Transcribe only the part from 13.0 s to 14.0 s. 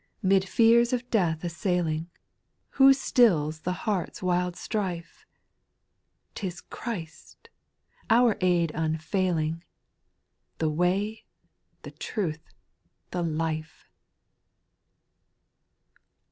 the Life